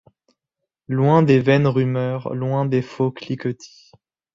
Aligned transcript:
Loin 0.87 1.21
des 1.21 1.39
vaines 1.39 1.67
rumeurs, 1.67 2.33
loin 2.33 2.65
des 2.65 2.81
faux 2.81 3.11
cliquetis 3.11 3.91